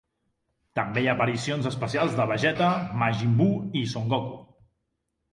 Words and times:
També 0.77 1.01
hi 1.01 1.09
ha 1.09 1.13
aparicions 1.17 1.67
especials 1.71 2.15
de 2.19 2.25
Vegeta, 2.31 2.69
Majin 3.01 3.35
Buu 3.43 3.53
i 3.83 3.85
Son 3.93 4.09
Goku. 4.15 4.41